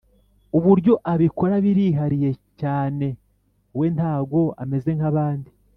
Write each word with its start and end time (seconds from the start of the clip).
ubuuryo 0.57 0.93
abikora 1.13 1.55
birihariye 1.65 2.29
cyane 2.61 3.07
we 3.77 3.85
ntago 3.95 4.41
ameze 4.63 4.89
nkabandi 4.97 5.51